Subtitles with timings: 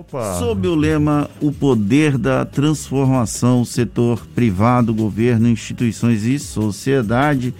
[0.00, 0.38] Opa.
[0.38, 7.52] Sob o lema O Poder da Transformação, setor privado, governo, instituições e sociedade,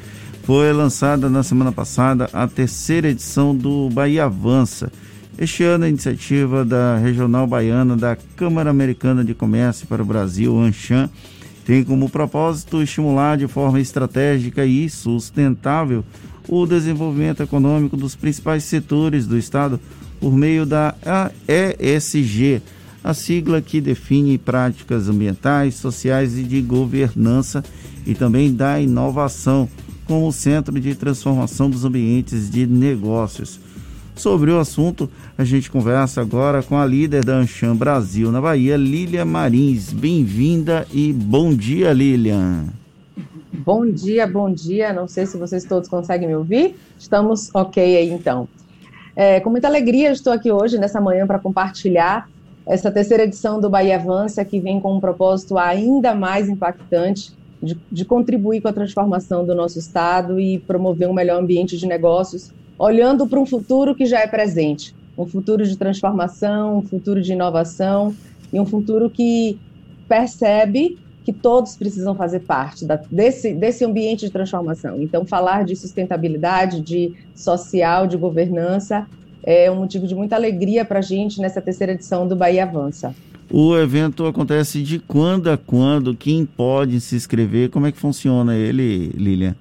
[0.45, 4.90] foi lançada na semana passada a terceira edição do Bahia Avança.
[5.38, 10.59] Este ano, a iniciativa da Regional Baiana da Câmara Americana de Comércio para o Brasil,
[10.59, 11.11] ANCHAM,
[11.67, 16.02] tem como propósito estimular de forma estratégica e sustentável
[16.51, 19.78] o desenvolvimento econômico dos principais setores do Estado
[20.19, 20.95] por meio da
[21.46, 22.60] ESG,
[23.05, 27.65] a sigla que define práticas ambientais, sociais e de governança
[28.05, 29.69] e também da inovação
[30.05, 33.61] como centro de transformação dos ambientes de negócios.
[34.17, 35.09] Sobre o assunto,
[35.39, 39.92] a gente conversa agora com a líder da Anchan Brasil na Bahia, Lília Marins.
[39.92, 42.67] Bem-vinda e bom dia, Lilian.
[43.53, 44.93] Bom dia, bom dia.
[44.93, 46.77] Não sei se vocês todos conseguem me ouvir.
[46.99, 48.49] Estamos ok aí então.
[49.15, 52.29] É, com muita alegria estou aqui hoje, nessa manhã, para compartilhar
[52.67, 57.77] essa terceira edição do Bahia Avança, que vem com um propósito ainda mais impactante de,
[57.91, 62.53] de contribuir com a transformação do nosso Estado e promover um melhor ambiente de negócios,
[62.79, 67.33] olhando para um futuro que já é presente um futuro de transformação, um futuro de
[67.33, 68.14] inovação
[68.53, 69.59] e um futuro que
[70.09, 75.01] percebe que todos precisam fazer parte da, desse, desse ambiente de transformação.
[75.01, 79.07] Então, falar de sustentabilidade, de social, de governança,
[79.43, 83.15] é um motivo de muita alegria para a gente nessa terceira edição do Bahia Avança.
[83.53, 86.15] O evento acontece de quando a quando?
[86.15, 87.69] Quem pode se inscrever?
[87.69, 89.57] Como é que funciona ele, Lilian?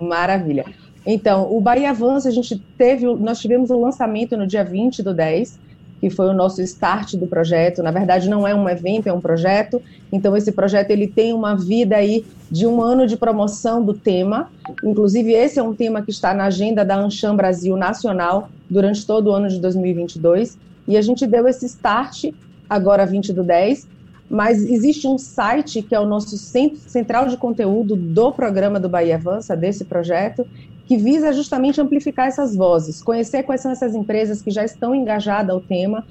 [0.00, 0.64] Maravilha.
[1.06, 5.14] Então, o Bahia Avança, a gente teve, nós tivemos o lançamento no dia 20 do
[5.14, 5.58] 10,
[6.04, 7.82] que foi o nosso start do projeto.
[7.82, 9.80] Na verdade, não é um evento, é um projeto.
[10.12, 14.50] Então, esse projeto ele tem uma vida aí de um ano de promoção do tema.
[14.84, 19.28] Inclusive, esse é um tema que está na agenda da Ancham Brasil Nacional durante todo
[19.28, 20.58] o ano de 2022.
[20.86, 22.26] E a gente deu esse start
[22.68, 23.88] agora 20 do 10,
[24.28, 28.90] mas existe um site que é o nosso centro central de conteúdo do programa do
[28.90, 30.46] Bahia Avança, desse projeto,
[30.86, 35.50] que visa justamente amplificar essas vozes, conhecer quais são essas empresas que já estão engajadas
[35.50, 36.04] ao tema,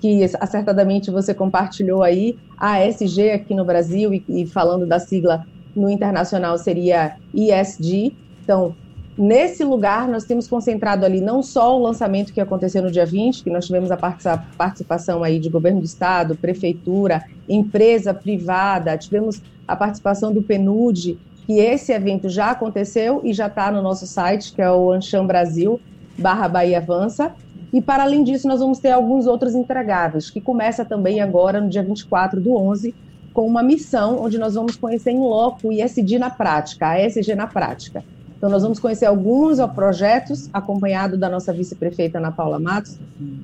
[0.00, 5.44] que acertadamente você compartilhou aí, a ESG aqui no Brasil, e, e falando da sigla
[5.74, 8.14] no internacional seria ESG.
[8.42, 8.74] Então,
[9.16, 13.44] nesse lugar, nós temos concentrado ali não só o lançamento que aconteceu no dia 20,
[13.44, 19.76] que nós tivemos a participação aí de governo do estado, prefeitura, empresa privada, tivemos a
[19.76, 21.18] participação do PNUD,
[21.50, 25.26] que esse evento já aconteceu e já está no nosso site, que é o Ancham
[25.26, 25.80] Brasil,
[26.16, 27.34] barra Bahia Avança.
[27.72, 31.68] E, para além disso, nós vamos ter alguns outros entregáveis, que começa também agora, no
[31.68, 32.94] dia 24 do 11,
[33.34, 37.34] com uma missão onde nós vamos conhecer em loco o ISD na prática, a ESG
[37.34, 38.04] na prática.
[38.38, 42.96] Então, nós vamos conhecer alguns projetos, acompanhado da nossa vice-prefeita Ana Paula Matos,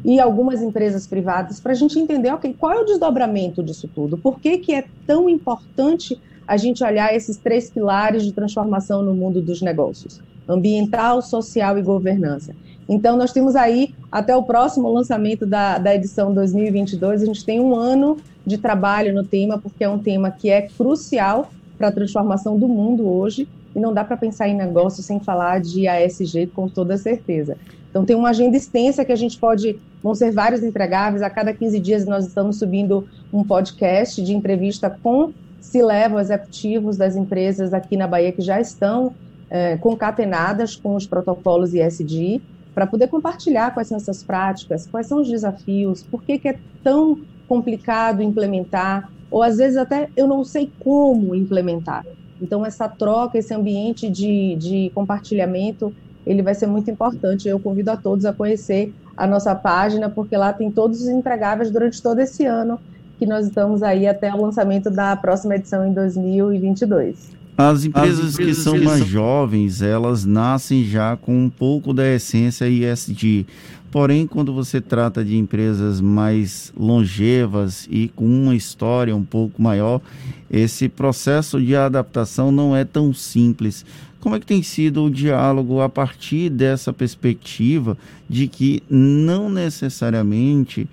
[0.05, 4.17] e algumas empresas privadas, para a gente entender, ok, qual é o desdobramento disso tudo?
[4.17, 9.15] Por que, que é tão importante a gente olhar esses três pilares de transformação no
[9.15, 12.55] mundo dos negócios: ambiental, social e governança.
[12.89, 17.59] Então, nós temos aí, até o próximo lançamento da, da edição 2022, a gente tem
[17.59, 21.93] um ano de trabalho no tema, porque é um tema que é crucial para a
[21.93, 26.47] transformação do mundo hoje, e não dá para pensar em negócio sem falar de ASG
[26.55, 27.56] com toda certeza.
[27.91, 31.53] Então, tem uma agenda extensa que a gente pode, vão ser vários entregáveis, a cada
[31.53, 35.33] 15 dias nós estamos subindo um podcast de entrevista com
[35.66, 39.12] se leva executivos das empresas aqui na Bahia que já estão
[39.50, 42.41] é, concatenadas com os protocolos ISD
[42.72, 46.59] para poder compartilhar quais são essas práticas, quais são os desafios, por que, que é
[46.84, 47.19] tão
[47.49, 52.06] complicado implementar, ou às vezes até eu não sei como implementar.
[52.41, 55.93] Então, essa troca, esse ambiente de, de compartilhamento,
[56.25, 57.49] ele vai ser muito importante.
[57.49, 61.72] Eu convido a todos a conhecer a nossa página, porque lá tem todos os entregáveis
[61.72, 62.78] durante todo esse ano
[63.19, 67.37] que nós estamos aí até o lançamento da próxima edição em 2022.
[67.59, 69.06] As empresas, As empresas que são mais são...
[69.06, 73.47] jovens, elas nascem já com um pouco da essência ISD.
[73.91, 80.02] Porém, quando você trata de empresas mais longevas e com uma história um pouco maior,
[80.50, 83.87] esse processo de adaptação não é tão simples.
[84.20, 87.96] Como é que tem sido o diálogo a partir dessa perspectiva
[88.29, 90.87] de que não necessariamente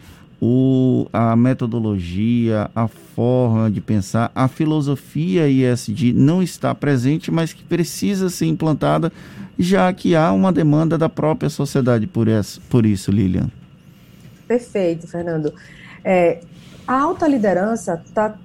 [0.46, 7.64] o, a metodologia, a forma de pensar, a filosofia ISD não está presente, mas que
[7.64, 9.10] precisa ser implantada,
[9.58, 13.50] já que há uma demanda da própria sociedade por, essa, por isso, Lilian.
[14.46, 15.54] Perfeito, Fernando.
[16.04, 16.42] É,
[16.86, 18.36] a alta liderança está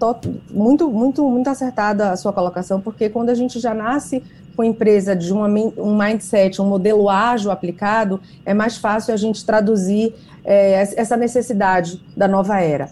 [0.48, 4.22] muito, muito, muito acertada a sua colocação, porque quando a gente já nasce
[4.58, 9.46] com empresa de uma, um mindset, um modelo ágil aplicado, é mais fácil a gente
[9.46, 10.12] traduzir
[10.44, 12.90] é, essa necessidade da nova era.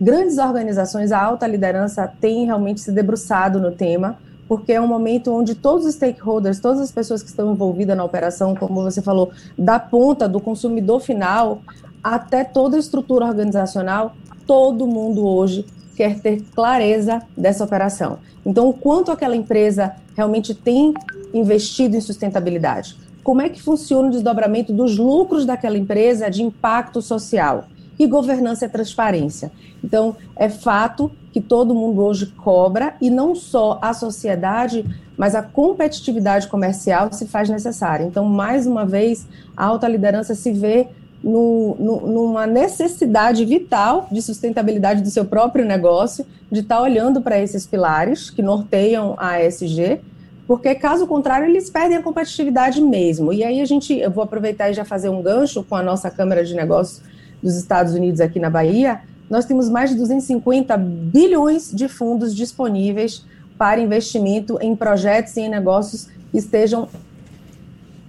[0.00, 4.18] Grandes organizações, a alta liderança tem realmente se debruçado no tema,
[4.48, 8.02] porque é um momento onde todos os stakeholders, todas as pessoas que estão envolvidas na
[8.02, 11.62] operação, como você falou, da ponta do consumidor final
[12.02, 14.16] até toda a estrutura organizacional,
[14.48, 15.64] todo mundo hoje
[15.94, 18.18] quer ter clareza dessa operação.
[18.44, 20.92] Então, o quanto aquela empresa realmente tem
[21.32, 22.96] investido em sustentabilidade?
[23.22, 27.66] Como é que funciona o desdobramento dos lucros daquela empresa de impacto social?
[27.98, 29.52] E governança e transparência.
[29.82, 34.84] Então, é fato que todo mundo hoje cobra e não só a sociedade,
[35.16, 38.04] mas a competitividade comercial se faz necessária.
[38.04, 39.26] Então, mais uma vez,
[39.56, 40.88] a alta liderança se vê
[41.24, 47.22] no, no, numa necessidade vital de sustentabilidade do seu próprio negócio, de estar tá olhando
[47.22, 50.00] para esses pilares que norteiam a ESG,
[50.46, 53.32] porque caso contrário eles perdem a competitividade mesmo.
[53.32, 56.10] E aí a gente, eu vou aproveitar e já fazer um gancho com a nossa
[56.10, 57.00] Câmara de Negócios
[57.42, 59.00] dos Estados Unidos aqui na Bahia.
[59.30, 63.24] Nós temos mais de 250 bilhões de fundos disponíveis
[63.56, 66.86] para investimento em projetos e em negócios que estejam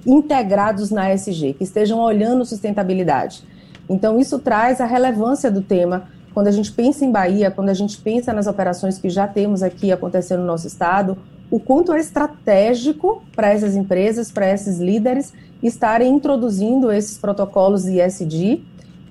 [0.05, 3.43] integrados na ESG, que estejam olhando sustentabilidade.
[3.89, 7.73] Então, isso traz a relevância do tema quando a gente pensa em Bahia, quando a
[7.73, 11.17] gente pensa nas operações que já temos aqui acontecendo no nosso estado,
[11.49, 18.61] o quanto é estratégico para essas empresas, para esses líderes estarem introduzindo esses protocolos ISD.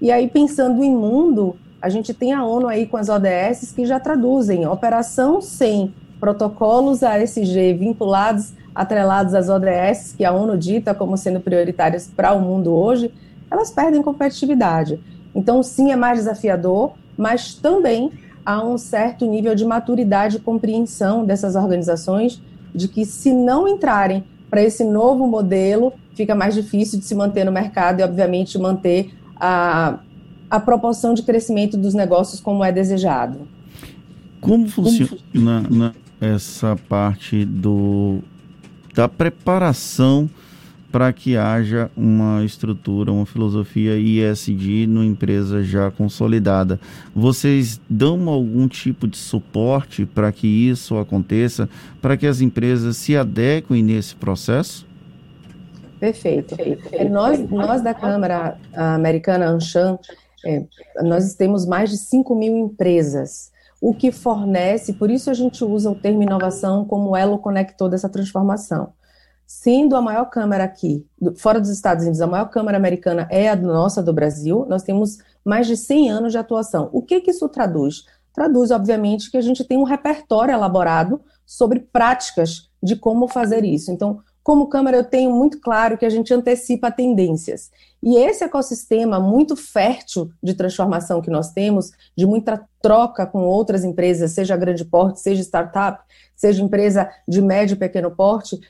[0.02, 3.86] E aí, pensando em mundo, a gente tem a ONU aí com as ODS que
[3.86, 11.16] já traduzem operação sem protocolos ASG vinculados atrelados às ODS, que a ONU dita como
[11.16, 13.12] sendo prioritárias para o mundo hoje,
[13.50, 14.98] elas perdem competitividade.
[15.34, 18.12] Então, sim, é mais desafiador, mas também
[18.44, 22.42] há um certo nível de maturidade e compreensão dessas organizações
[22.74, 27.44] de que, se não entrarem para esse novo modelo, fica mais difícil de se manter
[27.44, 29.98] no mercado e, obviamente, manter a,
[30.50, 33.48] a proporção de crescimento dos negócios como é desejado.
[34.40, 38.20] Como funciona essa parte do
[38.94, 40.30] da preparação
[40.94, 46.78] para que haja uma estrutura, uma filosofia ISD numa empresa já consolidada.
[47.12, 51.68] Vocês dão algum tipo de suporte para que isso aconteça,
[52.00, 54.86] para que as empresas se adequem nesse processo?
[55.98, 56.54] Perfeito.
[56.92, 59.98] É, nós, nós da Câmara Americana Anshan,
[60.46, 60.62] é,
[61.02, 63.50] nós temos mais de 5 mil empresas,
[63.80, 68.08] o que fornece, por isso a gente usa o termo inovação como elo conector dessa
[68.08, 68.92] transformação
[69.46, 71.06] Sendo a maior Câmara aqui,
[71.36, 75.18] fora dos Estados Unidos, a maior Câmara americana é a nossa do Brasil, nós temos
[75.44, 76.88] mais de 100 anos de atuação.
[76.92, 78.04] O que, que isso traduz?
[78.32, 83.92] Traduz, obviamente, que a gente tem um repertório elaborado sobre práticas de como fazer isso.
[83.92, 87.70] Então, como Câmara, eu tenho muito claro que a gente antecipa tendências.
[88.02, 93.84] E esse ecossistema muito fértil de transformação que nós temos, de muita troca com outras
[93.84, 96.04] empresas, seja grande porte, seja startup,
[96.36, 98.60] seja empresa de médio e pequeno porte,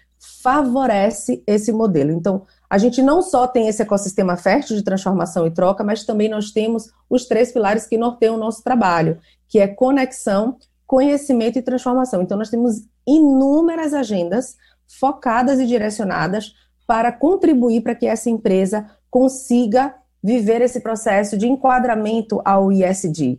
[0.40, 2.12] favorece esse modelo.
[2.12, 6.28] Então, a gente não só tem esse ecossistema fértil de transformação e troca, mas também
[6.28, 9.18] nós temos os três pilares que norteiam o nosso trabalho,
[9.48, 10.56] que é conexão,
[10.86, 12.22] conhecimento e transformação.
[12.22, 14.56] Então, nós temos inúmeras agendas
[14.86, 16.54] focadas e direcionadas
[16.86, 23.38] para contribuir para que essa empresa consiga viver esse processo de enquadramento ao ISD.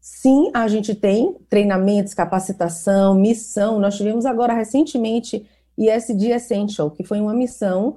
[0.00, 3.78] Sim, a gente tem treinamentos, capacitação, missão.
[3.80, 7.96] Nós tivemos agora recentemente ESG Essential, que foi uma missão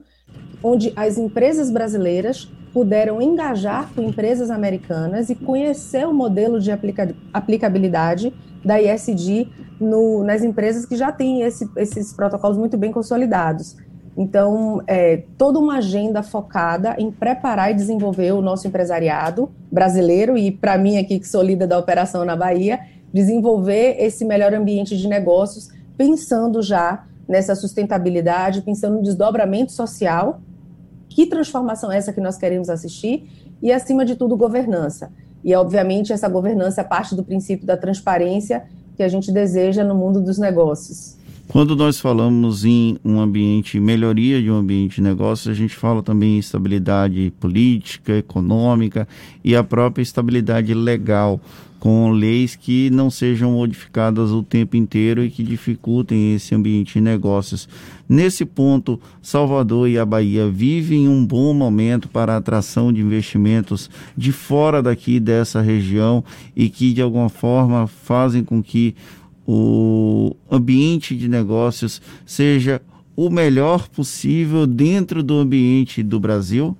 [0.63, 7.15] onde as empresas brasileiras puderam engajar com empresas americanas e conhecer o modelo de aplica
[7.33, 8.33] aplicabilidade
[8.63, 9.47] da ESG
[9.79, 13.77] no, nas empresas que já têm esse, esses protocolos muito bem consolidados.
[14.17, 20.51] Então, é, toda uma agenda focada em preparar e desenvolver o nosso empresariado brasileiro e,
[20.51, 22.79] para mim, aqui que sou líder da operação na Bahia,
[23.13, 30.41] desenvolver esse melhor ambiente de negócios, pensando já nessa sustentabilidade, pensando no desdobramento social.
[31.09, 33.27] Que transformação é essa que nós queremos assistir?
[33.61, 35.11] E, acima de tudo, governança.
[35.43, 38.63] E, obviamente, essa governança é parte do princípio da transparência
[38.95, 41.17] que a gente deseja no mundo dos negócios.
[41.51, 46.03] Quando nós falamos em um ambiente, melhoria de um ambiente de negócios, a gente fala
[46.03, 49.07] também em estabilidade política, econômica
[49.43, 51.41] e a própria estabilidade legal
[51.79, 57.01] com leis que não sejam modificadas o tempo inteiro e que dificultem esse ambiente de
[57.01, 57.67] negócios.
[58.07, 63.89] Nesse ponto, Salvador e a Bahia vivem um bom momento para a atração de investimentos
[64.15, 66.23] de fora daqui dessa região
[66.55, 68.93] e que de alguma forma fazem com que
[69.51, 72.79] o ambiente de negócios seja
[73.15, 76.77] o melhor possível dentro do ambiente do Brasil?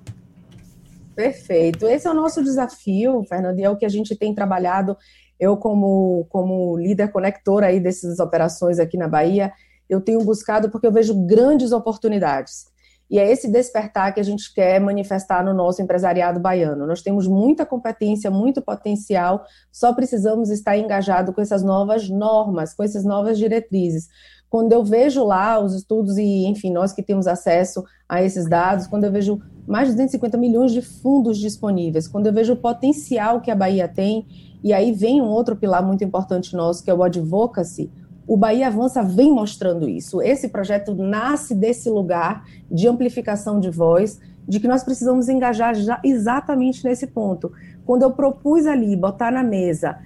[1.16, 1.88] Perfeito.
[1.88, 4.96] Esse é o nosso desafio, Fernando, e é o que a gente tem trabalhado.
[5.38, 9.52] Eu, como, como líder conector aí dessas operações aqui na Bahia,
[9.88, 12.69] eu tenho buscado porque eu vejo grandes oportunidades.
[13.10, 16.86] E é esse despertar que a gente quer manifestar no nosso empresariado baiano.
[16.86, 22.84] Nós temos muita competência, muito potencial, só precisamos estar engajado com essas novas normas, com
[22.84, 24.08] essas novas diretrizes.
[24.48, 28.86] Quando eu vejo lá os estudos e, enfim, nós que temos acesso a esses dados,
[28.86, 33.40] quando eu vejo mais de 250 milhões de fundos disponíveis, quando eu vejo o potencial
[33.40, 34.26] que a Bahia tem,
[34.62, 37.90] e aí vem um outro pilar muito importante nosso, que é o advocacy,
[38.30, 40.22] o Bahia Avança vem mostrando isso.
[40.22, 46.84] Esse projeto nasce desse lugar de amplificação de voz, de que nós precisamos engajar exatamente
[46.84, 47.50] nesse ponto.
[47.84, 49.98] Quando eu propus ali botar na mesa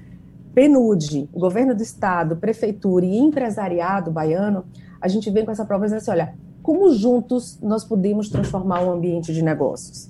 [0.55, 4.65] PNUD, governo do estado, prefeitura e empresariado baiano,
[5.03, 8.93] a gente vem com essa proposta assim, olha, como juntos nós podemos transformar o um
[8.93, 10.09] ambiente de negócios?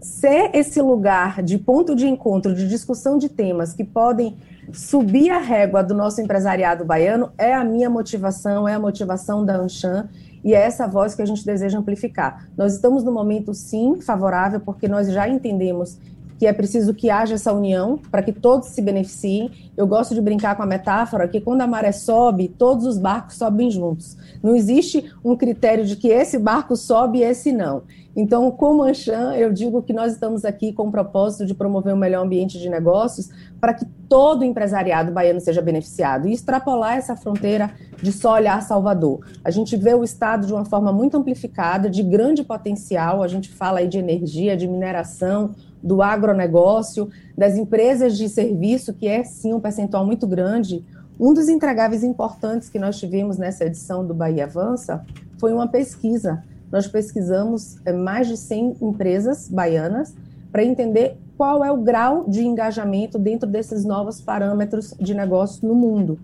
[0.00, 4.36] Ser esse lugar de ponto de encontro, de discussão de temas que podem
[4.72, 9.56] subir a régua do nosso empresariado baiano é a minha motivação, é a motivação da
[9.56, 10.08] Anshan
[10.44, 12.48] e é essa voz que a gente deseja amplificar.
[12.56, 15.98] Nós estamos no momento, sim, favorável, porque nós já entendemos
[16.38, 19.50] que é preciso que haja essa união para que todos se beneficiem.
[19.76, 23.34] Eu gosto de brincar com a metáfora que quando a maré sobe, todos os barcos
[23.34, 24.16] sobem juntos.
[24.40, 27.82] Não existe um critério de que esse barco sobe e esse não.
[28.20, 31.96] Então, como Anchan, eu digo que nós estamos aqui com o propósito de promover um
[31.96, 37.70] melhor ambiente de negócios para que todo empresariado baiano seja beneficiado e extrapolar essa fronteira
[38.02, 39.24] de só olhar Salvador.
[39.44, 43.50] A gente vê o Estado de uma forma muito amplificada, de grande potencial, a gente
[43.50, 49.54] fala aí de energia, de mineração, do agronegócio, das empresas de serviço, que é sim
[49.54, 50.84] um percentual muito grande.
[51.20, 55.06] Um dos entregáveis importantes que nós tivemos nessa edição do Bahia Avança
[55.38, 60.14] foi uma pesquisa nós pesquisamos é, mais de 100 empresas baianas
[60.50, 65.74] para entender qual é o grau de engajamento dentro desses novos parâmetros de negócio no
[65.74, 66.18] mundo.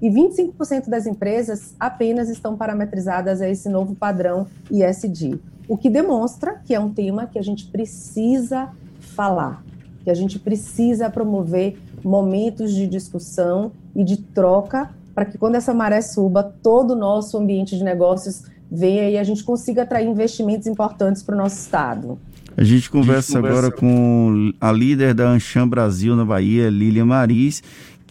[0.00, 5.38] E 25% das empresas apenas estão parametrizadas a esse novo padrão ISD,
[5.68, 9.64] o que demonstra que é um tema que a gente precisa falar,
[10.04, 15.72] que a gente precisa promover momentos de discussão e de troca para que quando essa
[15.72, 20.66] maré suba, todo o nosso ambiente de negócios venha e a gente consiga atrair investimentos
[20.66, 22.18] importantes para o nosso estado.
[22.56, 26.70] A gente conversa, a gente conversa agora com a líder da Ancham Brasil na Bahia,
[26.70, 27.62] Lília Maris,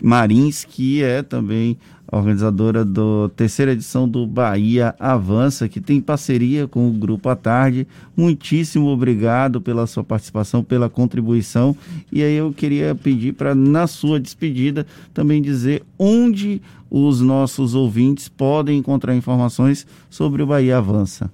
[0.01, 1.77] Marins, que é também
[2.11, 7.87] organizadora da terceira edição do Bahia Avança, que tem parceria com o Grupo à Tarde.
[8.15, 11.75] Muitíssimo obrigado pela sua participação, pela contribuição.
[12.11, 18.29] E aí eu queria pedir para, na sua despedida, também dizer onde os nossos ouvintes
[18.29, 21.31] podem encontrar informações sobre o Bahia Avança.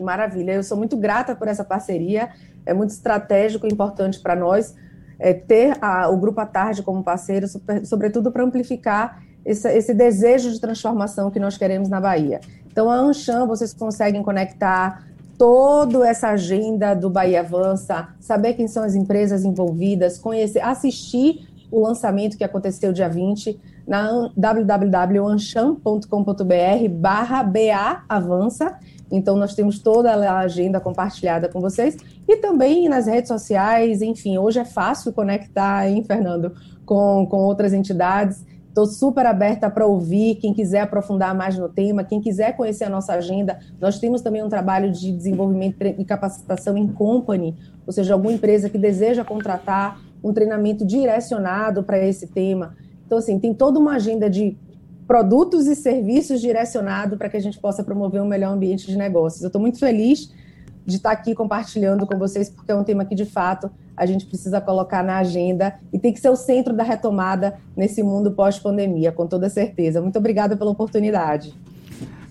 [0.00, 2.30] Maravilha, eu sou muito grata por essa parceria,
[2.66, 4.74] é muito estratégico e importante para nós
[5.22, 7.46] é, ter a, o Grupo à Tarde como parceiro,
[7.84, 12.40] sobretudo para amplificar esse, esse, desejo de transformação que nós queremos na Bahia.
[12.66, 15.04] Então, a Anshan, vocês conseguem conectar
[15.38, 21.80] toda essa agenda do Bahia Avança, saber quem são as empresas envolvidas, conhecer, assistir o
[21.80, 28.76] lançamento que aconteceu dia 20 na www.anshan.com.br barra BA Avança.
[29.12, 34.00] Então, nós temos toda a agenda compartilhada com vocês e também nas redes sociais.
[34.00, 36.54] Enfim, hoje é fácil conectar, hein, Fernando,
[36.86, 38.42] com, com outras entidades.
[38.72, 42.88] Estou super aberta para ouvir quem quiser aprofundar mais no tema, quem quiser conhecer a
[42.88, 43.58] nossa agenda.
[43.78, 47.54] Nós temos também um trabalho de desenvolvimento e capacitação em company,
[47.86, 52.74] ou seja, alguma empresa que deseja contratar um treinamento direcionado para esse tema.
[53.04, 54.56] Então, assim, tem toda uma agenda de
[55.12, 59.42] produtos e serviços direcionados para que a gente possa promover um melhor ambiente de negócios.
[59.42, 60.32] Eu estou muito feliz
[60.86, 64.24] de estar aqui compartilhando com vocês, porque é um tema que, de fato, a gente
[64.24, 69.12] precisa colocar na agenda e tem que ser o centro da retomada nesse mundo pós-pandemia,
[69.12, 70.00] com toda certeza.
[70.00, 71.54] Muito obrigada pela oportunidade.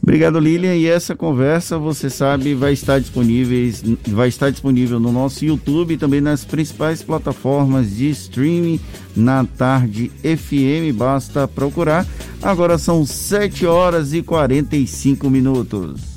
[0.02, 0.76] Obrigado, Lilian.
[0.76, 3.72] E essa conversa, você sabe, vai estar disponível,
[4.08, 8.80] vai estar disponível no nosso YouTube e também nas principais plataformas de streaming
[9.16, 10.96] na tarde FM.
[10.96, 12.06] Basta procurar.
[12.42, 16.11] Agora são 7 horas e 45 minutos.